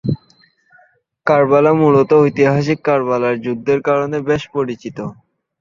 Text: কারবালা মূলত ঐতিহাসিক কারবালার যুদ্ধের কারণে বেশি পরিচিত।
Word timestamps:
কারবালা 1.27 1.71
মূলত 1.79 2.09
ঐতিহাসিক 2.21 2.79
কারবালার 2.87 3.35
যুদ্ধের 3.45 3.79
কারণে 3.87 4.17
বেশি 4.29 4.47
পরিচিত। 4.55 4.97